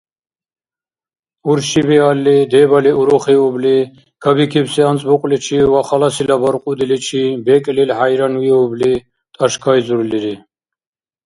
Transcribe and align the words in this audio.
Урши 1.49 1.81
биалли, 1.87 2.37
дебали 2.51 2.91
урухиубли, 3.01 3.77
кабикибси 4.23 4.81
анцӀбукьличи 4.89 5.59
ва 5.73 5.81
халасила 5.87 6.35
баркьудиличи 6.43 7.23
бекӀлил 7.45 7.91
хӀяйранвиубли, 7.97 8.91
тӀашкайзурлири. 9.35 10.33